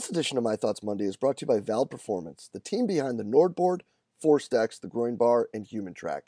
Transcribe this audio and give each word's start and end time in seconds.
This 0.00 0.08
edition 0.08 0.38
of 0.38 0.44
My 0.44 0.56
Thoughts 0.56 0.82
Monday 0.82 1.04
is 1.04 1.18
brought 1.18 1.36
to 1.36 1.42
you 1.42 1.46
by 1.46 1.60
Vald 1.60 1.90
Performance, 1.90 2.48
the 2.50 2.58
team 2.58 2.86
behind 2.86 3.18
the 3.18 3.22
NordBord, 3.22 3.82
ForceDecks, 4.24 4.80
the 4.80 4.88
Groin 4.88 5.16
Bar, 5.16 5.50
and 5.52 5.66
HumanTrak. 5.66 6.22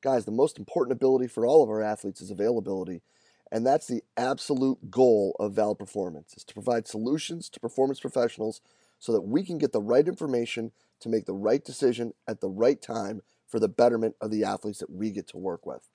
Guys, 0.00 0.24
the 0.24 0.30
most 0.30 0.58
important 0.58 0.96
ability 0.96 1.26
for 1.26 1.44
all 1.44 1.62
of 1.62 1.68
our 1.68 1.82
athletes 1.82 2.22
is 2.22 2.30
availability, 2.30 3.02
and 3.52 3.66
that's 3.66 3.86
the 3.86 4.02
absolute 4.16 4.90
goal 4.90 5.36
of 5.38 5.52
Vald 5.52 5.78
Performance, 5.78 6.32
is 6.38 6.44
to 6.44 6.54
provide 6.54 6.88
solutions 6.88 7.50
to 7.50 7.60
performance 7.60 8.00
professionals 8.00 8.62
so 8.98 9.12
that 9.12 9.20
we 9.20 9.44
can 9.44 9.58
get 9.58 9.72
the 9.72 9.82
right 9.82 10.08
information 10.08 10.72
to 11.00 11.10
make 11.10 11.26
the 11.26 11.34
right 11.34 11.62
decision 11.62 12.14
at 12.26 12.40
the 12.40 12.48
right 12.48 12.80
time 12.80 13.20
for 13.46 13.60
the 13.60 13.68
betterment 13.68 14.16
of 14.22 14.30
the 14.30 14.42
athletes 14.42 14.78
that 14.78 14.90
we 14.90 15.10
get 15.10 15.28
to 15.28 15.36
work 15.36 15.66
with. 15.66 15.90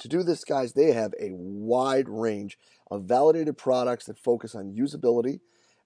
To 0.00 0.08
do 0.08 0.24
this, 0.24 0.42
guys, 0.42 0.72
they 0.72 0.90
have 0.94 1.14
a 1.20 1.30
wide 1.30 2.08
range 2.08 2.58
of 2.90 3.04
validated 3.04 3.56
products 3.56 4.06
that 4.06 4.18
focus 4.18 4.56
on 4.56 4.74
usability, 4.74 5.38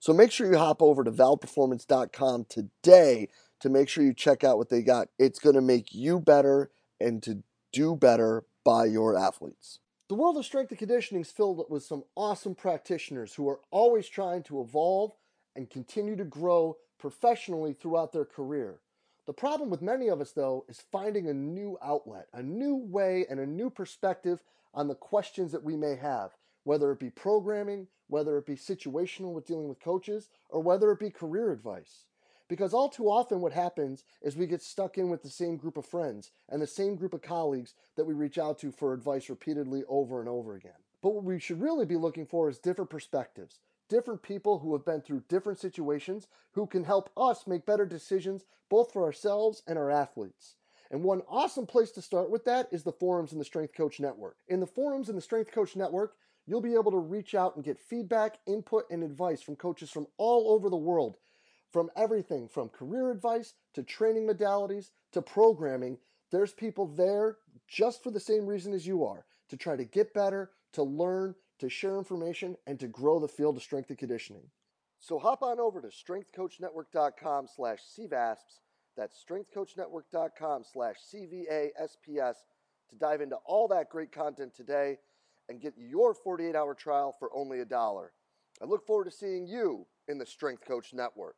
So 0.00 0.12
make 0.12 0.30
sure 0.30 0.50
you 0.50 0.58
hop 0.58 0.80
over 0.80 1.02
to 1.02 1.10
valdperformance.com 1.10 2.46
today 2.48 3.28
to 3.60 3.68
make 3.68 3.88
sure 3.88 4.04
you 4.04 4.14
check 4.14 4.44
out 4.44 4.56
what 4.56 4.68
they 4.68 4.82
got. 4.82 5.08
It's 5.18 5.40
going 5.40 5.56
to 5.56 5.60
make 5.60 5.92
you 5.92 6.20
better 6.20 6.70
and 7.00 7.22
to 7.24 7.42
do 7.72 7.96
better 7.96 8.44
by 8.64 8.84
your 8.86 9.18
athletes. 9.18 9.80
The 10.08 10.14
world 10.14 10.38
of 10.38 10.46
strength 10.46 10.70
and 10.70 10.78
conditioning 10.78 11.22
is 11.22 11.30
filled 11.30 11.64
with 11.68 11.82
some 11.82 12.04
awesome 12.16 12.54
practitioners 12.54 13.34
who 13.34 13.48
are 13.48 13.60
always 13.70 14.08
trying 14.08 14.42
to 14.44 14.60
evolve 14.60 15.12
and 15.54 15.68
continue 15.68 16.16
to 16.16 16.24
grow 16.24 16.76
professionally 16.98 17.72
throughout 17.72 18.12
their 18.12 18.24
career. 18.24 18.80
The 19.26 19.34
problem 19.34 19.68
with 19.68 19.82
many 19.82 20.08
of 20.08 20.22
us, 20.22 20.32
though, 20.32 20.64
is 20.68 20.82
finding 20.90 21.28
a 21.28 21.34
new 21.34 21.76
outlet, 21.82 22.28
a 22.32 22.42
new 22.42 22.76
way, 22.76 23.26
and 23.28 23.38
a 23.38 23.46
new 23.46 23.68
perspective 23.68 24.42
on 24.72 24.88
the 24.88 24.94
questions 24.94 25.52
that 25.52 25.62
we 25.62 25.76
may 25.76 25.96
have 25.96 26.30
whether 26.64 26.92
it 26.92 26.98
be 26.98 27.10
programming, 27.10 27.86
whether 28.08 28.38
it 28.38 28.46
be 28.46 28.56
situational 28.56 29.32
with 29.32 29.46
dealing 29.46 29.68
with 29.68 29.80
coaches, 29.80 30.28
or 30.48 30.60
whether 30.60 30.90
it 30.90 30.98
be 30.98 31.10
career 31.10 31.52
advice. 31.52 32.04
Because 32.48 32.72
all 32.72 32.88
too 32.88 33.10
often, 33.10 33.40
what 33.40 33.52
happens 33.52 34.04
is 34.22 34.36
we 34.36 34.46
get 34.46 34.62
stuck 34.62 34.96
in 34.96 35.10
with 35.10 35.22
the 35.22 35.28
same 35.28 35.56
group 35.58 35.76
of 35.76 35.84
friends 35.84 36.30
and 36.48 36.62
the 36.62 36.66
same 36.66 36.96
group 36.96 37.12
of 37.12 37.20
colleagues 37.20 37.74
that 37.96 38.06
we 38.06 38.14
reach 38.14 38.38
out 38.38 38.58
to 38.60 38.72
for 38.72 38.94
advice 38.94 39.28
repeatedly 39.28 39.84
over 39.86 40.20
and 40.20 40.28
over 40.28 40.54
again. 40.54 40.72
But 41.02 41.10
what 41.10 41.24
we 41.24 41.38
should 41.38 41.60
really 41.60 41.84
be 41.84 41.96
looking 41.96 42.26
for 42.26 42.48
is 42.48 42.58
different 42.58 42.90
perspectives, 42.90 43.60
different 43.88 44.22
people 44.22 44.58
who 44.58 44.72
have 44.72 44.84
been 44.84 45.02
through 45.02 45.24
different 45.28 45.58
situations 45.58 46.26
who 46.52 46.66
can 46.66 46.84
help 46.84 47.10
us 47.16 47.46
make 47.46 47.66
better 47.66 47.86
decisions 47.86 48.44
both 48.70 48.92
for 48.92 49.04
ourselves 49.04 49.62
and 49.66 49.78
our 49.78 49.90
athletes. 49.90 50.56
And 50.90 51.02
one 51.02 51.22
awesome 51.28 51.66
place 51.66 51.90
to 51.92 52.02
start 52.02 52.30
with 52.30 52.46
that 52.46 52.68
is 52.72 52.82
the 52.82 52.92
forums 52.92 53.32
in 53.32 53.38
the 53.38 53.44
Strength 53.44 53.74
Coach 53.74 54.00
Network. 54.00 54.38
In 54.48 54.60
the 54.60 54.66
forums 54.66 55.10
in 55.10 55.16
the 55.16 55.22
Strength 55.22 55.52
Coach 55.52 55.76
Network, 55.76 56.14
You'll 56.48 56.62
be 56.62 56.76
able 56.76 56.92
to 56.92 56.98
reach 56.98 57.34
out 57.34 57.56
and 57.56 57.64
get 57.64 57.78
feedback, 57.78 58.38
input, 58.46 58.84
and 58.90 59.02
advice 59.02 59.42
from 59.42 59.54
coaches 59.54 59.90
from 59.90 60.06
all 60.16 60.50
over 60.50 60.70
the 60.70 60.76
world, 60.76 61.18
from 61.70 61.90
everything 61.94 62.48
from 62.48 62.70
career 62.70 63.10
advice 63.10 63.52
to 63.74 63.82
training 63.82 64.26
modalities 64.26 64.88
to 65.12 65.20
programming. 65.20 65.98
There's 66.32 66.54
people 66.54 66.86
there 66.86 67.36
just 67.68 68.02
for 68.02 68.10
the 68.10 68.18
same 68.18 68.46
reason 68.46 68.72
as 68.72 68.86
you 68.86 69.04
are 69.04 69.26
to 69.50 69.58
try 69.58 69.76
to 69.76 69.84
get 69.84 70.14
better, 70.14 70.52
to 70.72 70.82
learn, 70.82 71.34
to 71.58 71.68
share 71.68 71.98
information, 71.98 72.56
and 72.66 72.80
to 72.80 72.88
grow 72.88 73.18
the 73.18 73.28
field 73.28 73.58
of 73.58 73.62
strength 73.62 73.90
and 73.90 73.98
conditioning. 73.98 74.48
So 75.00 75.18
hop 75.18 75.42
on 75.42 75.60
over 75.60 75.82
to 75.82 75.88
strengthcoachnetwork.com 75.88 77.46
slash 77.54 77.80
CVASPS. 77.94 78.60
That's 78.96 79.22
strengthcoachnetwork.com 79.22 80.64
slash 80.72 80.96
CVASPS 81.14 82.36
to 82.88 82.96
dive 82.98 83.20
into 83.20 83.36
all 83.44 83.68
that 83.68 83.90
great 83.90 84.12
content 84.12 84.54
today 84.56 84.96
and 85.48 85.60
get 85.60 85.74
your 85.76 86.14
48 86.14 86.54
hour 86.54 86.74
trial 86.74 87.14
for 87.18 87.30
only 87.34 87.60
a 87.60 87.64
dollar. 87.64 88.12
I 88.62 88.66
look 88.66 88.86
forward 88.86 89.04
to 89.04 89.10
seeing 89.10 89.46
you 89.46 89.86
in 90.08 90.18
the 90.18 90.26
Strength 90.26 90.64
Coach 90.66 90.92
Network. 90.92 91.36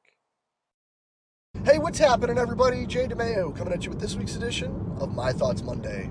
Hey, 1.65 1.79
what's 1.79 1.99
happening, 1.99 2.39
everybody? 2.39 2.87
Jay 2.87 3.07
DeMeo 3.07 3.57
coming 3.57 3.73
at 3.73 3.85
you 3.85 3.91
with 3.91 4.01
this 4.01 4.17
week's 4.17 4.37
edition 4.37 4.97
of 5.01 5.15
My 5.15 5.33
Thoughts 5.33 5.63
Monday. 5.63 6.11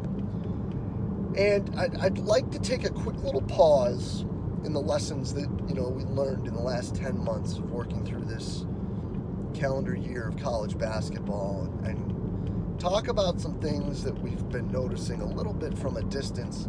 And 1.38 1.73
I'd, 1.77 1.95
I'd 1.97 2.17
like 2.19 2.51
to 2.51 2.59
take 2.59 2.83
a 2.83 2.89
quick 2.89 3.17
little 3.23 3.41
pause 3.41 4.25
in 4.65 4.73
the 4.73 4.81
lessons 4.81 5.33
that 5.33 5.49
you 5.67 5.75
know 5.75 5.88
we 5.88 6.03
learned 6.03 6.47
in 6.47 6.53
the 6.53 6.61
last 6.61 6.95
10 6.95 7.17
months 7.17 7.57
of 7.57 7.71
working 7.71 8.05
through 8.05 8.25
this 8.25 8.65
calendar 9.53 9.95
year 9.95 10.27
of 10.27 10.38
college 10.38 10.77
basketball 10.77 11.63
and, 11.63 11.88
and 11.88 12.79
talk 12.79 13.07
about 13.07 13.39
some 13.39 13.59
things 13.59 14.03
that 14.03 14.17
we've 14.21 14.47
been 14.49 14.69
noticing 14.71 15.21
a 15.21 15.25
little 15.25 15.53
bit 15.53 15.77
from 15.77 15.97
a 15.97 16.03
distance 16.03 16.67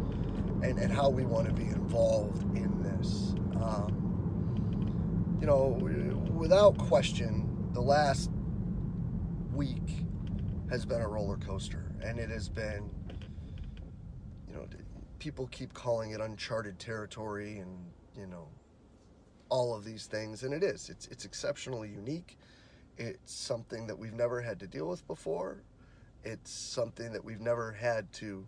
and, 0.63 0.77
and 0.77 0.91
how 0.91 1.09
we 1.09 1.25
want 1.25 1.47
to 1.47 1.53
be 1.53 1.63
involved 1.63 2.43
in 2.55 2.81
this. 2.83 3.33
Um, 3.61 5.37
you 5.39 5.47
know, 5.47 5.79
without 6.33 6.77
question, 6.77 7.69
the 7.73 7.81
last 7.81 8.29
week 9.53 10.05
has 10.69 10.85
been 10.85 11.01
a 11.01 11.07
roller 11.07 11.37
coaster, 11.37 11.91
and 12.03 12.19
it 12.19 12.29
has 12.29 12.47
been, 12.47 12.89
you 14.47 14.55
know, 14.55 14.65
people 15.19 15.47
keep 15.47 15.73
calling 15.73 16.11
it 16.11 16.21
uncharted 16.21 16.79
territory, 16.79 17.57
and 17.57 17.85
you 18.17 18.27
know, 18.27 18.47
all 19.49 19.75
of 19.75 19.83
these 19.83 20.05
things, 20.05 20.43
and 20.43 20.53
it 20.53 20.63
is. 20.63 20.89
It's 20.89 21.07
it's 21.07 21.25
exceptionally 21.25 21.89
unique. 21.89 22.37
It's 22.97 23.33
something 23.33 23.87
that 23.87 23.97
we've 23.97 24.13
never 24.13 24.41
had 24.41 24.59
to 24.59 24.67
deal 24.67 24.87
with 24.87 25.05
before. 25.07 25.63
It's 26.23 26.51
something 26.51 27.11
that 27.13 27.25
we've 27.25 27.41
never 27.41 27.71
had 27.71 28.11
to 28.13 28.45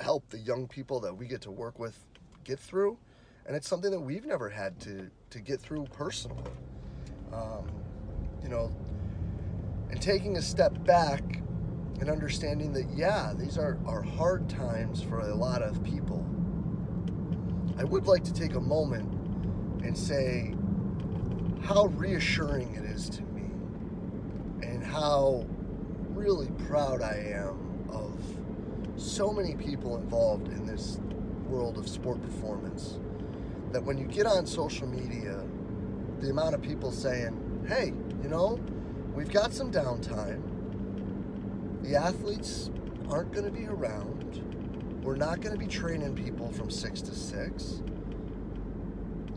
help 0.00 0.28
the 0.30 0.38
young 0.38 0.66
people 0.66 1.00
that 1.00 1.16
we 1.16 1.26
get 1.26 1.40
to 1.42 1.50
work 1.50 1.78
with 1.78 1.96
get 2.44 2.58
through. 2.58 2.98
And 3.46 3.56
it's 3.56 3.68
something 3.68 3.90
that 3.90 4.00
we've 4.00 4.24
never 4.24 4.48
had 4.48 4.78
to, 4.80 5.10
to 5.30 5.40
get 5.40 5.60
through 5.60 5.86
personally. 5.92 6.50
Um, 7.32 7.70
you 8.42 8.48
know, 8.48 8.72
and 9.90 10.00
taking 10.00 10.36
a 10.36 10.42
step 10.42 10.84
back 10.84 11.22
and 12.00 12.08
understanding 12.08 12.72
that, 12.72 12.86
yeah, 12.94 13.32
these 13.36 13.58
are, 13.58 13.78
are 13.86 14.02
hard 14.02 14.48
times 14.48 15.02
for 15.02 15.20
a 15.20 15.34
lot 15.34 15.62
of 15.62 15.82
people. 15.84 16.26
I 17.78 17.84
would 17.84 18.06
like 18.06 18.24
to 18.24 18.32
take 18.32 18.54
a 18.54 18.60
moment 18.60 19.10
and 19.82 19.96
say 19.96 20.54
how 21.62 21.86
reassuring 21.86 22.74
it 22.74 22.84
is 22.84 23.08
to 23.10 23.22
me 23.22 23.42
and 24.66 24.82
how 24.82 25.46
really 26.10 26.50
proud 26.66 27.02
I 27.02 27.32
am 27.34 27.70
so 29.00 29.32
many 29.32 29.54
people 29.54 29.96
involved 29.96 30.48
in 30.48 30.66
this 30.66 31.00
world 31.48 31.78
of 31.78 31.88
sport 31.88 32.20
performance 32.22 32.98
that 33.72 33.82
when 33.82 33.96
you 33.96 34.06
get 34.06 34.26
on 34.26 34.46
social 34.46 34.86
media, 34.86 35.42
the 36.18 36.30
amount 36.30 36.54
of 36.54 36.60
people 36.60 36.92
saying, 36.92 37.64
hey, 37.66 37.92
you 38.22 38.28
know, 38.28 38.60
we've 39.14 39.30
got 39.30 39.52
some 39.52 39.72
downtime. 39.72 40.42
The 41.82 41.96
athletes 41.96 42.70
aren't 43.08 43.32
going 43.32 43.46
to 43.46 43.50
be 43.50 43.66
around. 43.66 45.00
We're 45.02 45.16
not 45.16 45.40
going 45.40 45.52
to 45.52 45.58
be 45.58 45.66
training 45.66 46.14
people 46.14 46.52
from 46.52 46.70
six 46.70 47.00
to 47.02 47.14
six. 47.14 47.82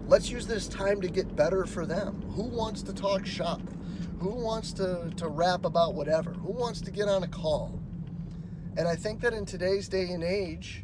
Let's 0.08 0.30
use 0.30 0.46
this 0.46 0.68
time 0.68 1.00
to 1.02 1.08
get 1.08 1.36
better 1.36 1.66
for 1.66 1.86
them. 1.86 2.22
Who 2.36 2.44
wants 2.44 2.84
to 2.84 2.94
talk 2.94 3.26
shop? 3.26 3.62
Who 4.20 4.32
wants 4.32 4.74
to, 4.74 5.10
to 5.16 5.28
rap 5.30 5.64
about 5.64 5.96
whatever? 5.96 6.34
Who 6.34 6.52
wants 6.52 6.82
to 6.82 6.92
get 6.92 7.08
on 7.08 7.24
a 7.24 7.28
call? 7.28 7.83
And 8.76 8.88
I 8.88 8.96
think 8.96 9.22
that 9.22 9.34
in 9.34 9.46
today's 9.46 9.88
day 9.88 10.10
and 10.10 10.24
age, 10.24 10.84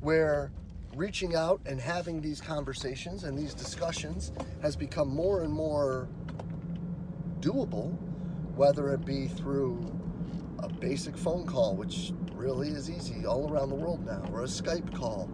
where 0.00 0.52
reaching 0.94 1.34
out 1.34 1.60
and 1.64 1.80
having 1.80 2.20
these 2.20 2.40
conversations 2.40 3.24
and 3.24 3.36
these 3.36 3.54
discussions 3.54 4.30
has 4.60 4.76
become 4.76 5.08
more 5.08 5.42
and 5.42 5.52
more 5.52 6.08
doable, 7.40 7.96
whether 8.54 8.92
it 8.92 9.06
be 9.06 9.26
through 9.26 9.98
a 10.58 10.68
basic 10.68 11.16
phone 11.16 11.46
call, 11.46 11.74
which 11.74 12.12
really 12.34 12.68
is 12.68 12.90
easy 12.90 13.24
all 13.24 13.50
around 13.50 13.70
the 13.70 13.74
world 13.74 14.04
now, 14.04 14.22
or 14.30 14.42
a 14.42 14.46
Skype 14.46 14.94
call, 14.94 15.30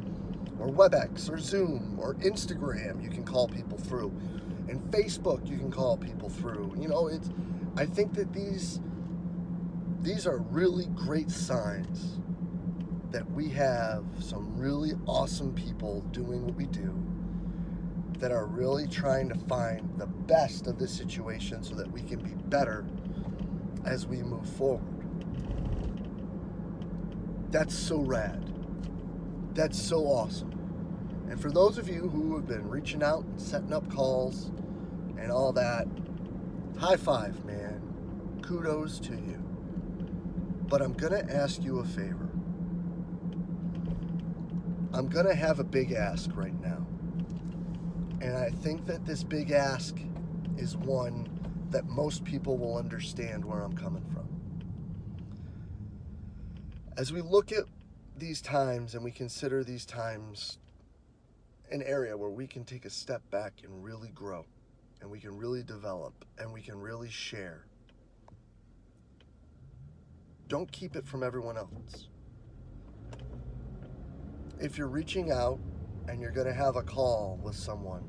or 0.61 0.69
WebEx, 0.69 1.29
or 1.29 1.39
Zoom, 1.39 1.99
or 2.01 2.15
Instagram, 2.17 3.03
you 3.03 3.11
can 3.11 3.25
call 3.25 3.49
people 3.49 3.79
through. 3.79 4.13
And 4.69 4.81
Facebook, 4.93 5.49
you 5.49 5.59
can 5.59 5.73
call 5.73 5.97
people 5.97 6.29
through. 6.29 6.77
You 6.79 6.87
know, 6.87 7.09
it's, 7.09 7.31
I 7.77 7.87
think 7.87 8.15
that 8.15 8.33
these 8.33 8.81
these 10.02 10.26
are 10.26 10.38
really 10.38 10.87
great 10.87 11.31
signs 11.31 12.19
that 13.11 13.31
we 13.32 13.49
have 13.50 14.05
some 14.19 14.56
really 14.56 14.93
awesome 15.06 15.52
people 15.55 16.00
doing 16.12 16.44
what 16.44 16.55
we 16.55 16.64
do 16.67 16.94
that 18.19 18.32
are 18.32 18.47
really 18.47 18.87
trying 18.87 19.29
to 19.29 19.35
find 19.47 19.91
the 19.99 20.06
best 20.06 20.67
of 20.67 20.79
the 20.79 20.88
situation 20.88 21.62
so 21.62 21.75
that 21.75 21.91
we 21.91 22.02
can 22.02 22.19
be 22.20 22.35
better 22.49 22.87
as 23.85 24.06
we 24.06 24.23
move 24.23 24.49
forward. 24.49 24.82
That's 27.50 27.76
so 27.76 27.99
rad. 27.99 28.52
That's 29.55 29.81
so 29.81 30.05
awesome. 30.05 30.52
And 31.29 31.41
for 31.41 31.50
those 31.50 31.79
of 31.79 31.88
you 31.88 32.08
who 32.08 32.37
have 32.37 32.47
been 32.47 32.69
reaching 32.69 33.02
out 33.02 33.25
and 33.25 33.41
setting 33.41 33.73
up 33.73 33.91
calls 33.93 34.50
and 35.19 35.31
all 35.32 35.52
that, 35.52 35.87
high 36.79 36.97
five, 36.97 37.44
man. 37.44 37.82
Kudos 38.43 38.99
to 39.00 39.12
you. 39.12 39.50
But 40.71 40.81
I'm 40.83 40.93
going 40.93 41.27
to 41.27 41.35
ask 41.35 41.63
you 41.65 41.81
a 41.81 41.85
favor. 41.85 42.31
I'm 44.95 45.09
going 45.09 45.27
to 45.27 45.35
have 45.35 45.59
a 45.59 45.65
big 45.65 45.91
ask 45.91 46.31
right 46.35 46.59
now. 46.63 46.87
And 48.21 48.37
I 48.37 48.51
think 48.51 48.87
that 48.87 49.05
this 49.05 49.25
big 49.25 49.51
ask 49.51 49.97
is 50.57 50.77
one 50.77 51.27
that 51.71 51.87
most 51.87 52.25
people 52.25 52.57
will 52.57 52.77
understand 52.77 53.45
where 53.45 53.63
I'm 53.63 53.77
coming 53.77 54.05
from. 54.13 54.29
As 56.97 57.13
we 57.13 57.21
look 57.21 57.51
at 57.51 57.65
these 58.17 58.41
times 58.41 58.95
and 58.95 59.03
we 59.03 59.11
consider 59.11 59.65
these 59.65 59.85
times 59.85 60.59
an 61.73 61.83
area 61.83 62.17
where 62.17 62.31
we 62.31 62.47
can 62.47 62.65
take 62.65 62.85
a 62.85 62.91
step 62.91 63.29
back 63.33 63.55
and 63.65 63.83
really 63.83 64.11
grow, 64.11 64.47
and 65.01 65.11
we 65.11 65.19
can 65.19 65.37
really 65.37 65.65
develop, 65.65 66.25
and 66.39 66.53
we 66.53 66.63
can 66.63 66.79
really 66.79 67.11
share. 67.11 67.67
Don't 70.50 70.70
keep 70.73 70.97
it 70.97 71.06
from 71.06 71.23
everyone 71.23 71.56
else. 71.56 72.08
If 74.58 74.76
you're 74.76 74.88
reaching 74.88 75.31
out 75.31 75.61
and 76.08 76.20
you're 76.20 76.32
going 76.32 76.49
to 76.49 76.52
have 76.52 76.75
a 76.75 76.82
call 76.82 77.38
with 77.41 77.55
someone 77.55 78.02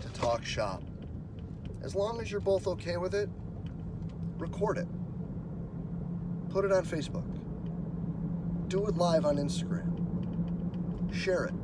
to 0.00 0.08
talk 0.10 0.44
shop, 0.44 0.80
as 1.82 1.96
long 1.96 2.20
as 2.20 2.30
you're 2.30 2.40
both 2.40 2.68
okay 2.68 2.98
with 2.98 3.16
it, 3.16 3.28
record 4.38 4.78
it. 4.78 4.86
Put 6.50 6.64
it 6.64 6.70
on 6.70 6.84
Facebook. 6.84 7.26
Do 8.68 8.86
it 8.86 8.96
live 8.96 9.26
on 9.26 9.36
Instagram. 9.36 9.92
Share 11.12 11.46
it. 11.46 11.54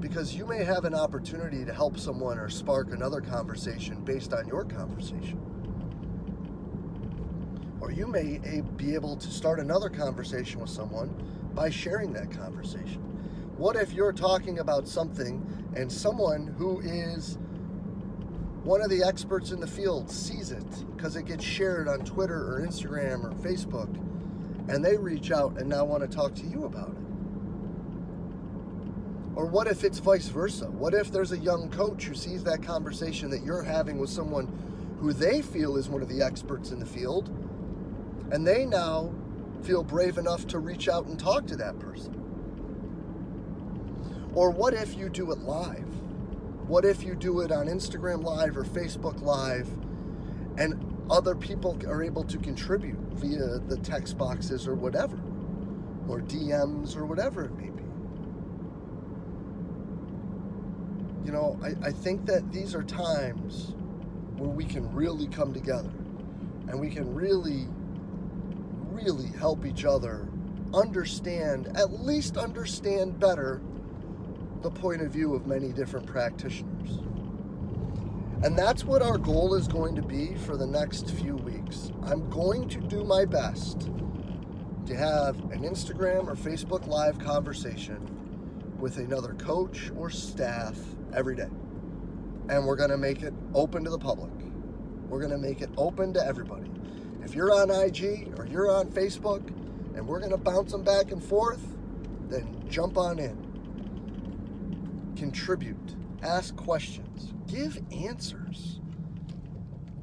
Because 0.00 0.36
you 0.36 0.46
may 0.46 0.62
have 0.62 0.84
an 0.84 0.94
opportunity 0.94 1.64
to 1.64 1.74
help 1.74 1.98
someone 1.98 2.38
or 2.38 2.48
spark 2.48 2.92
another 2.92 3.20
conversation 3.20 4.04
based 4.04 4.32
on 4.32 4.46
your 4.46 4.64
conversation. 4.64 5.53
Or 7.84 7.92
you 7.92 8.06
may 8.06 8.40
be 8.78 8.94
able 8.94 9.14
to 9.14 9.30
start 9.30 9.60
another 9.60 9.90
conversation 9.90 10.58
with 10.58 10.70
someone 10.70 11.10
by 11.54 11.68
sharing 11.68 12.14
that 12.14 12.30
conversation. 12.30 13.02
What 13.58 13.76
if 13.76 13.92
you're 13.92 14.10
talking 14.10 14.58
about 14.58 14.88
something 14.88 15.46
and 15.76 15.92
someone 15.92 16.46
who 16.56 16.80
is 16.80 17.36
one 18.62 18.80
of 18.80 18.88
the 18.88 19.02
experts 19.02 19.50
in 19.50 19.60
the 19.60 19.66
field 19.66 20.10
sees 20.10 20.50
it 20.50 20.64
because 20.96 21.14
it 21.16 21.26
gets 21.26 21.44
shared 21.44 21.86
on 21.86 22.06
Twitter 22.06 22.54
or 22.54 22.66
Instagram 22.66 23.22
or 23.22 23.32
Facebook, 23.32 23.94
and 24.70 24.82
they 24.82 24.96
reach 24.96 25.30
out 25.30 25.58
and 25.58 25.68
now 25.68 25.84
want 25.84 26.02
to 26.02 26.08
talk 26.08 26.34
to 26.36 26.46
you 26.46 26.64
about 26.64 26.88
it? 26.88 26.96
Or 29.36 29.44
what 29.44 29.66
if 29.66 29.84
it's 29.84 29.98
vice 29.98 30.28
versa? 30.28 30.70
What 30.70 30.94
if 30.94 31.12
there's 31.12 31.32
a 31.32 31.38
young 31.38 31.68
coach 31.68 32.04
who 32.04 32.14
sees 32.14 32.44
that 32.44 32.62
conversation 32.62 33.28
that 33.28 33.44
you're 33.44 33.62
having 33.62 33.98
with 33.98 34.08
someone 34.08 34.46
who 35.00 35.12
they 35.12 35.42
feel 35.42 35.76
is 35.76 35.90
one 35.90 36.00
of 36.00 36.08
the 36.08 36.22
experts 36.22 36.70
in 36.70 36.80
the 36.80 36.86
field, 36.86 37.30
and 38.30 38.46
they 38.46 38.64
now 38.64 39.12
feel 39.62 39.82
brave 39.82 40.18
enough 40.18 40.46
to 40.48 40.58
reach 40.58 40.88
out 40.88 41.06
and 41.06 41.18
talk 41.18 41.46
to 41.46 41.56
that 41.56 41.78
person? 41.78 42.14
Or 44.34 44.50
what 44.50 44.74
if 44.74 44.96
you 44.96 45.08
do 45.08 45.30
it 45.30 45.38
live? 45.38 45.86
What 46.66 46.84
if 46.84 47.02
you 47.02 47.14
do 47.14 47.40
it 47.40 47.52
on 47.52 47.66
Instagram 47.66 48.24
Live 48.24 48.56
or 48.56 48.64
Facebook 48.64 49.20
Live 49.22 49.68
and 50.56 50.74
other 51.10 51.34
people 51.34 51.78
are 51.86 52.02
able 52.02 52.24
to 52.24 52.38
contribute 52.38 52.98
via 53.12 53.58
the 53.58 53.76
text 53.82 54.16
boxes 54.16 54.66
or 54.66 54.74
whatever, 54.74 55.16
or 56.08 56.20
DMs 56.20 56.96
or 56.96 57.04
whatever 57.04 57.44
it 57.44 57.54
may 57.56 57.68
be? 57.68 57.82
You 61.26 61.32
know, 61.32 61.58
I, 61.62 61.88
I 61.88 61.92
think 61.92 62.26
that 62.26 62.50
these 62.50 62.74
are 62.74 62.82
times 62.82 63.74
where 64.36 64.50
we 64.50 64.64
can 64.64 64.92
really 64.92 65.28
come 65.28 65.52
together 65.52 65.92
and 66.68 66.80
we 66.80 66.90
can 66.90 67.14
really, 67.14 67.68
really 68.94 69.26
help 69.38 69.66
each 69.66 69.84
other 69.84 70.28
understand, 70.72 71.68
at 71.76 71.92
least 72.02 72.36
understand 72.36 73.18
better 73.18 73.60
the 74.62 74.70
point 74.70 75.02
of 75.02 75.12
view 75.12 75.34
of 75.34 75.46
many 75.46 75.72
different 75.72 76.06
practitioners. 76.06 77.00
And 78.42 78.58
that's 78.58 78.84
what 78.84 79.02
our 79.02 79.18
goal 79.18 79.54
is 79.54 79.68
going 79.68 79.94
to 79.96 80.02
be 80.02 80.34
for 80.34 80.56
the 80.56 80.66
next 80.66 81.10
few 81.10 81.36
weeks. 81.36 81.90
I'm 82.02 82.28
going 82.30 82.68
to 82.68 82.80
do 82.80 83.04
my 83.04 83.24
best 83.24 83.88
to 84.86 84.94
have 84.94 85.38
an 85.50 85.62
Instagram 85.62 86.28
or 86.28 86.34
Facebook 86.34 86.86
Live 86.86 87.18
conversation 87.18 88.76
with 88.78 88.98
another 88.98 89.34
coach 89.34 89.90
or 89.96 90.10
staff 90.10 90.76
every 91.14 91.36
day. 91.36 91.48
And 92.50 92.66
we're 92.66 92.76
going 92.76 92.90
to 92.90 92.98
make 92.98 93.22
it 93.22 93.32
open 93.54 93.84
to 93.84 93.90
the 93.90 93.98
public. 93.98 94.32
We're 95.08 95.20
going 95.20 95.30
to 95.30 95.38
make 95.38 95.62
it 95.62 95.70
open 95.78 96.12
to 96.14 96.26
everybody. 96.26 96.70
If 97.24 97.34
you're 97.34 97.52
on 97.52 97.70
IG 97.70 98.34
or 98.38 98.46
you're 98.46 98.70
on 98.70 98.88
Facebook 98.88 99.46
and 99.96 100.06
we're 100.06 100.18
going 100.18 100.30
to 100.30 100.36
bounce 100.36 100.72
them 100.72 100.82
back 100.82 101.10
and 101.10 101.22
forth, 101.22 101.64
then 102.28 102.64
jump 102.68 102.96
on 102.98 103.18
in 103.18 103.44
contribute, 105.16 105.94
ask 106.22 106.54
questions, 106.56 107.32
give 107.46 107.80
answers. 107.92 108.80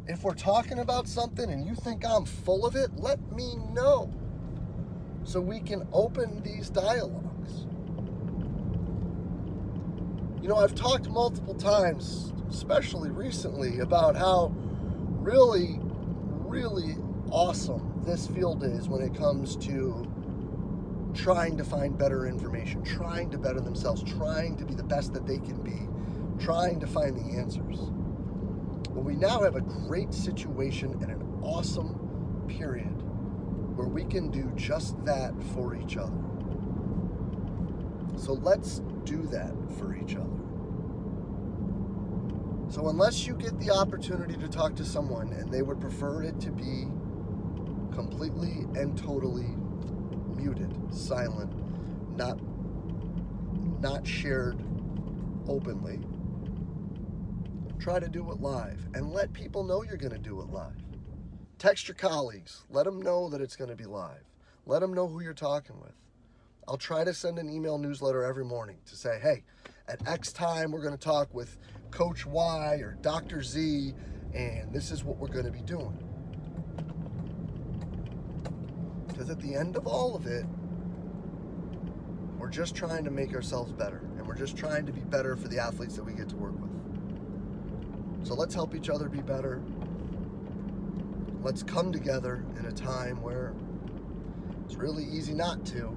If 0.07 0.23
we're 0.23 0.33
talking 0.33 0.79
about 0.79 1.07
something 1.07 1.49
and 1.49 1.65
you 1.65 1.75
think 1.75 2.05
I'm 2.05 2.25
full 2.25 2.65
of 2.65 2.75
it, 2.75 2.89
let 2.97 3.31
me 3.31 3.55
know 3.71 4.11
so 5.23 5.39
we 5.39 5.59
can 5.59 5.87
open 5.93 6.41
these 6.41 6.69
dialogues. 6.69 7.67
You 10.41 10.49
know, 10.49 10.55
I've 10.55 10.73
talked 10.73 11.07
multiple 11.07 11.53
times, 11.53 12.33
especially 12.49 13.11
recently, 13.11 13.79
about 13.79 14.15
how 14.15 14.51
really, 15.19 15.79
really 15.81 16.95
awesome 17.31 17.91
this 18.05 18.27
field 18.27 18.63
is 18.63 18.89
when 18.89 19.01
it 19.01 19.15
comes 19.15 19.55
to 19.55 20.07
trying 21.13 21.57
to 21.57 21.63
find 21.63 21.97
better 21.97 22.25
information, 22.25 22.83
trying 22.83 23.29
to 23.29 23.37
better 23.37 23.59
themselves, 23.59 24.01
trying 24.03 24.55
to 24.57 24.65
be 24.65 24.73
the 24.73 24.83
best 24.83 25.13
that 25.13 25.25
they 25.27 25.37
can 25.37 25.61
be, 25.61 25.87
trying 26.43 26.79
to 26.79 26.87
find 26.87 27.15
the 27.15 27.37
answers. 27.37 27.79
But 28.93 29.03
we 29.03 29.15
now 29.15 29.41
have 29.41 29.55
a 29.55 29.61
great 29.61 30.13
situation 30.13 30.97
and 31.01 31.11
an 31.11 31.39
awesome 31.43 32.45
period 32.47 33.01
where 33.75 33.87
we 33.87 34.03
can 34.05 34.29
do 34.29 34.51
just 34.55 35.03
that 35.05 35.33
for 35.53 35.75
each 35.75 35.97
other. 35.97 36.11
So 38.17 38.33
let's 38.33 38.81
do 39.03 39.21
that 39.27 39.53
for 39.77 39.95
each 39.95 40.15
other. 40.15 40.27
So, 42.69 42.87
unless 42.87 43.27
you 43.27 43.33
get 43.33 43.59
the 43.59 43.69
opportunity 43.71 44.37
to 44.37 44.47
talk 44.47 44.75
to 44.75 44.85
someone 44.85 45.33
and 45.33 45.51
they 45.51 45.61
would 45.61 45.81
prefer 45.81 46.23
it 46.23 46.39
to 46.39 46.51
be 46.51 46.87
completely 47.93 48.65
and 48.75 48.97
totally 48.97 49.55
muted, 50.35 50.73
silent, 50.93 51.53
not 52.17 52.39
not 53.81 54.05
shared 54.05 54.57
openly. 55.47 55.99
Try 57.79 57.99
to 57.99 58.07
do 58.07 58.31
it 58.31 58.39
live 58.39 58.79
and 58.93 59.11
let 59.11 59.33
people 59.33 59.63
know 59.63 59.83
you're 59.83 59.97
going 59.97 60.11
to 60.11 60.19
do 60.19 60.39
it 60.41 60.49
live. 60.51 60.77
Text 61.57 61.87
your 61.87 61.95
colleagues, 61.95 62.63
let 62.69 62.85
them 62.85 63.01
know 63.01 63.27
that 63.29 63.41
it's 63.41 63.55
going 63.55 63.69
to 63.69 63.75
be 63.75 63.85
live. 63.85 64.23
Let 64.65 64.81
them 64.81 64.93
know 64.93 65.07
who 65.07 65.21
you're 65.21 65.33
talking 65.33 65.79
with. 65.79 65.93
I'll 66.67 66.77
try 66.77 67.03
to 67.03 67.13
send 67.13 67.39
an 67.39 67.49
email 67.49 67.79
newsletter 67.79 68.23
every 68.23 68.45
morning 68.45 68.77
to 68.85 68.95
say, 68.95 69.19
hey, 69.19 69.43
at 69.87 70.07
X 70.07 70.31
time 70.31 70.71
we're 70.71 70.83
going 70.83 70.97
to 70.97 71.03
talk 71.03 71.33
with 71.33 71.57
Coach 71.89 72.25
Y 72.25 72.75
or 72.75 72.97
Dr. 73.01 73.41
Z, 73.41 73.93
and 74.33 74.71
this 74.71 74.91
is 74.91 75.03
what 75.03 75.17
we're 75.17 75.27
going 75.27 75.45
to 75.45 75.51
be 75.51 75.61
doing. 75.61 75.97
Because 79.21 79.37
at 79.37 79.39
the 79.39 79.53
end 79.53 79.77
of 79.77 79.85
all 79.85 80.15
of 80.15 80.25
it, 80.25 80.47
we're 82.39 82.49
just 82.49 82.73
trying 82.73 83.03
to 83.03 83.11
make 83.11 83.35
ourselves 83.35 83.71
better. 83.71 84.01
And 84.17 84.25
we're 84.25 84.33
just 84.33 84.57
trying 84.57 84.83
to 84.87 84.91
be 84.91 85.01
better 85.01 85.35
for 85.35 85.47
the 85.47 85.59
athletes 85.59 85.95
that 85.95 86.03
we 86.03 86.13
get 86.13 86.27
to 86.29 86.35
work 86.35 86.59
with. 86.59 88.25
So 88.25 88.33
let's 88.33 88.55
help 88.55 88.73
each 88.73 88.89
other 88.89 89.09
be 89.09 89.21
better. 89.21 89.61
Let's 91.43 91.61
come 91.61 91.91
together 91.91 92.43
in 92.57 92.65
a 92.65 92.71
time 92.71 93.21
where 93.21 93.53
it's 94.65 94.73
really 94.73 95.03
easy 95.03 95.35
not 95.35 95.67
to. 95.67 95.95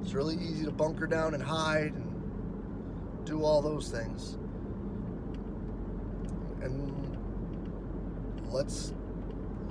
It's 0.00 0.12
really 0.12 0.36
easy 0.36 0.64
to 0.64 0.70
bunker 0.70 1.08
down 1.08 1.34
and 1.34 1.42
hide 1.42 1.92
and 1.92 3.24
do 3.24 3.42
all 3.42 3.62
those 3.62 3.88
things. 3.88 4.38
And 6.62 7.18
let's 8.52 8.92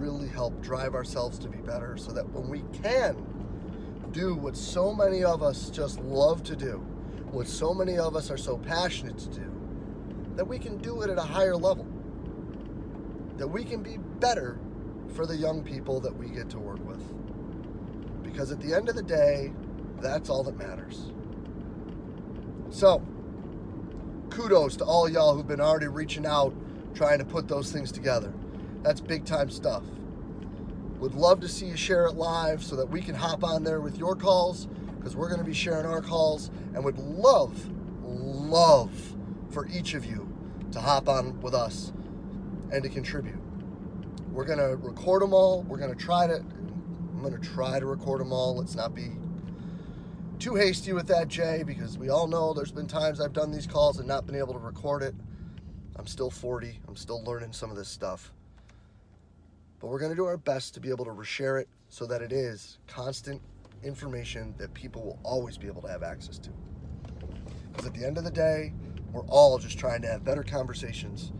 really 0.03 0.27
help 0.27 0.61
drive 0.61 0.95
ourselves 0.95 1.39
to 1.39 1.47
be 1.47 1.59
better 1.59 1.95
so 1.95 2.11
that 2.11 2.29
when 2.31 2.49
we 2.49 2.61
can 2.81 3.15
do 4.11 4.35
what 4.35 4.57
so 4.57 4.93
many 4.93 5.23
of 5.23 5.41
us 5.41 5.69
just 5.69 5.99
love 6.01 6.43
to 6.43 6.57
do, 6.57 6.77
what 7.31 7.47
so 7.47 7.73
many 7.73 7.97
of 7.97 8.15
us 8.15 8.29
are 8.29 8.37
so 8.37 8.57
passionate 8.57 9.17
to 9.17 9.29
do, 9.29 9.51
that 10.35 10.45
we 10.45 10.59
can 10.59 10.77
do 10.79 11.01
it 11.01 11.09
at 11.09 11.17
a 11.17 11.21
higher 11.21 11.55
level. 11.55 11.87
That 13.37 13.47
we 13.47 13.63
can 13.63 13.81
be 13.81 13.97
better 14.19 14.59
for 15.15 15.25
the 15.25 15.37
young 15.37 15.63
people 15.63 16.01
that 16.01 16.15
we 16.15 16.29
get 16.29 16.49
to 16.49 16.59
work 16.59 16.85
with. 16.85 17.01
Because 18.23 18.51
at 18.51 18.59
the 18.59 18.73
end 18.73 18.89
of 18.89 18.95
the 18.95 19.03
day, 19.03 19.53
that's 20.01 20.29
all 20.29 20.43
that 20.43 20.57
matters. 20.57 21.11
So, 22.71 23.01
kudos 24.29 24.75
to 24.77 24.83
all 24.83 25.07
y'all 25.07 25.33
who've 25.33 25.47
been 25.47 25.61
already 25.61 25.87
reaching 25.87 26.25
out, 26.25 26.53
trying 26.93 27.19
to 27.19 27.25
put 27.25 27.47
those 27.47 27.71
things 27.71 27.89
together. 27.89 28.33
That's 28.83 28.99
big 28.99 29.25
time 29.25 29.49
stuff. 29.49 29.83
Would 30.99 31.15
love 31.15 31.39
to 31.41 31.47
see 31.47 31.65
you 31.67 31.77
share 31.77 32.05
it 32.05 32.15
live 32.15 32.63
so 32.63 32.75
that 32.75 32.85
we 32.85 33.01
can 33.01 33.15
hop 33.15 33.43
on 33.43 33.63
there 33.63 33.81
with 33.81 33.97
your 33.97 34.15
calls 34.15 34.67
because 34.97 35.15
we're 35.15 35.27
going 35.27 35.39
to 35.39 35.45
be 35.45 35.53
sharing 35.53 35.85
our 35.85 36.01
calls 36.01 36.49
and 36.73 36.83
would 36.83 36.97
love, 36.97 37.69
love 38.03 38.91
for 39.49 39.67
each 39.67 39.93
of 39.93 40.05
you 40.05 40.33
to 40.71 40.79
hop 40.79 41.09
on 41.09 41.39
with 41.41 41.53
us 41.53 41.91
and 42.71 42.83
to 42.83 42.89
contribute. 42.89 43.39
We're 44.31 44.45
going 44.45 44.59
to 44.59 44.75
record 44.77 45.21
them 45.21 45.33
all. 45.33 45.63
We're 45.63 45.77
going 45.77 45.93
to 45.93 45.99
try 46.01 46.27
to, 46.27 46.35
I'm 46.35 47.21
going 47.21 47.39
to 47.39 47.49
try 47.49 47.79
to 47.79 47.85
record 47.85 48.19
them 48.19 48.33
all. 48.33 48.55
Let's 48.55 48.75
not 48.75 48.95
be 48.95 49.11
too 50.39 50.55
hasty 50.55 50.91
with 50.93 51.07
that, 51.07 51.27
Jay, 51.27 51.63
because 51.65 51.97
we 51.97 52.09
all 52.09 52.27
know 52.27 52.53
there's 52.53 52.71
been 52.71 52.87
times 52.87 53.21
I've 53.21 53.33
done 53.33 53.51
these 53.51 53.67
calls 53.67 53.99
and 53.99 54.07
not 54.07 54.25
been 54.25 54.35
able 54.35 54.53
to 54.53 54.59
record 54.59 55.03
it. 55.03 55.15
I'm 55.95 56.07
still 56.07 56.29
40. 56.29 56.79
I'm 56.87 56.95
still 56.95 57.23
learning 57.23 57.53
some 57.53 57.69
of 57.69 57.77
this 57.77 57.87
stuff. 57.87 58.33
But 59.83 59.89
we're 59.89 59.99
going 59.99 60.11
to 60.11 60.15
do 60.15 60.23
our 60.23 60.37
best 60.37 60.73
to 60.75 60.79
be 60.79 60.89
able 60.91 61.03
to 61.03 61.11
reshare 61.11 61.59
it 61.59 61.67
so 61.89 62.05
that 62.05 62.21
it 62.21 62.31
is 62.31 62.77
constant 62.87 63.41
information 63.83 64.55
that 64.57 64.73
people 64.73 65.03
will 65.03 65.19
always 65.23 65.57
be 65.57 65.67
able 65.67 65.81
to 65.81 65.89
have 65.89 66.03
access 66.03 66.37
to. 66.37 66.51
Because 67.69 67.87
at 67.87 67.93
the 67.93 68.05
end 68.05 68.17
of 68.17 68.23
the 68.23 68.31
day, 68.31 68.71
we're 69.11 69.25
all 69.25 69.57
just 69.57 69.77
trying 69.77 70.01
to 70.03 70.07
have 70.07 70.23
better 70.23 70.41
conversations, 70.41 71.33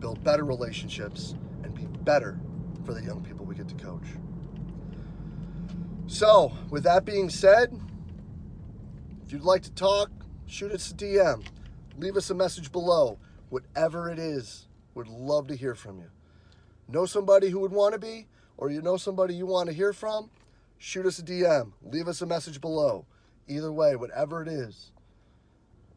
build 0.00 0.24
better 0.24 0.44
relationships, 0.44 1.36
and 1.62 1.72
be 1.72 1.86
better 2.02 2.36
for 2.84 2.94
the 2.94 3.00
young 3.00 3.22
people 3.22 3.46
we 3.46 3.54
get 3.54 3.68
to 3.68 3.76
coach. 3.76 4.08
So, 6.08 6.50
with 6.70 6.82
that 6.82 7.04
being 7.04 7.30
said, 7.30 7.80
if 9.24 9.32
you'd 9.32 9.42
like 9.42 9.62
to 9.62 9.72
talk, 9.72 10.10
shoot 10.46 10.72
us 10.72 10.90
a 10.90 10.94
DM. 10.94 11.44
Leave 11.96 12.16
us 12.16 12.28
a 12.28 12.34
message 12.34 12.72
below. 12.72 13.20
Whatever 13.50 14.10
it 14.10 14.18
is, 14.18 14.66
we'd 14.94 15.06
love 15.06 15.46
to 15.46 15.54
hear 15.54 15.76
from 15.76 16.00
you. 16.00 16.10
Know 16.88 17.06
somebody 17.06 17.50
who 17.50 17.60
would 17.60 17.72
want 17.72 17.94
to 17.94 17.98
be, 17.98 18.26
or 18.56 18.70
you 18.70 18.82
know 18.82 18.96
somebody 18.96 19.34
you 19.34 19.46
want 19.46 19.68
to 19.68 19.74
hear 19.74 19.92
from? 19.92 20.30
Shoot 20.78 21.06
us 21.06 21.18
a 21.18 21.22
DM. 21.22 21.72
Leave 21.82 22.08
us 22.08 22.20
a 22.20 22.26
message 22.26 22.60
below. 22.60 23.06
Either 23.48 23.72
way, 23.72 23.96
whatever 23.96 24.42
it 24.42 24.48
is. 24.48 24.90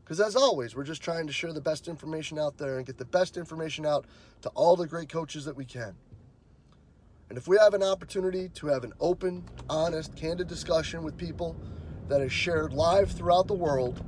Because 0.03 0.21
as 0.21 0.35
always, 0.35 0.75
we're 0.75 0.83
just 0.83 1.01
trying 1.01 1.27
to 1.27 1.33
share 1.33 1.51
the 1.51 1.61
best 1.61 1.87
information 1.87 2.39
out 2.39 2.57
there 2.57 2.77
and 2.77 2.85
get 2.85 2.97
the 2.97 3.05
best 3.05 3.35
information 3.35 3.85
out 3.85 4.05
to 4.41 4.49
all 4.49 4.75
the 4.75 4.87
great 4.87 5.09
coaches 5.09 5.43
that 5.45 5.55
we 5.55 5.65
can. 5.65 5.95
And 7.29 7.37
if 7.37 7.47
we 7.47 7.57
have 7.57 7.73
an 7.73 7.83
opportunity 7.83 8.47
to 8.49 8.67
have 8.67 8.85
an 8.85 8.93
open, 9.01 9.43
honest, 9.69 10.15
candid 10.15 10.47
discussion 10.47 11.03
with 11.03 11.17
people, 11.17 11.57
that 12.07 12.21
is 12.21 12.31
shared 12.31 12.73
live 12.73 13.11
throughout 13.11 13.47
the 13.47 13.53
world 13.53 14.01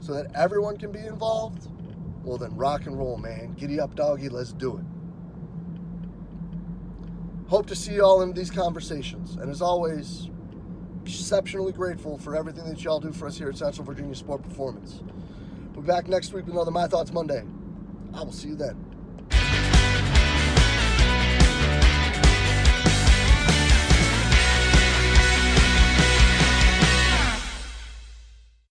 so 0.00 0.12
that 0.12 0.34
everyone 0.34 0.76
can 0.76 0.92
be 0.92 1.00
involved, 1.00 1.68
well, 2.22 2.36
then 2.36 2.54
rock 2.54 2.86
and 2.86 2.98
roll, 2.98 3.16
man. 3.16 3.54
Giddy 3.54 3.80
up, 3.80 3.94
doggy. 3.94 4.28
Let's 4.28 4.52
do 4.52 4.76
it. 4.76 4.84
Hope 7.50 7.66
to 7.66 7.74
see 7.74 7.94
you 7.94 8.04
all 8.04 8.22
in 8.22 8.32
these 8.32 8.48
conversations. 8.48 9.34
And 9.34 9.50
as 9.50 9.60
always, 9.60 10.30
exceptionally 11.04 11.72
grateful 11.72 12.16
for 12.16 12.36
everything 12.36 12.64
that 12.66 12.84
y'all 12.84 13.00
do 13.00 13.10
for 13.10 13.26
us 13.26 13.36
here 13.36 13.48
at 13.48 13.58
Central 13.58 13.84
Virginia 13.84 14.14
Sport 14.14 14.44
Performance. 14.44 15.02
We'll 15.72 15.82
be 15.82 15.88
back 15.88 16.06
next 16.06 16.32
week 16.32 16.46
with 16.46 16.54
another 16.54 16.70
My 16.70 16.86
Thoughts 16.86 17.12
Monday. 17.12 17.42
I 18.14 18.22
will 18.22 18.30
see 18.30 18.50
you 18.50 18.54
then. 18.54 18.89